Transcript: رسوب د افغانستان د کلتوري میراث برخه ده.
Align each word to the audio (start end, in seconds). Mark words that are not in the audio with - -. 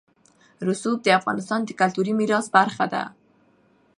رسوب 0.67 0.97
د 1.03 1.07
افغانستان 1.19 1.59
د 1.63 1.69
کلتوري 1.79 2.13
میراث 2.19 2.45
برخه 2.57 2.85
ده. 2.93 3.03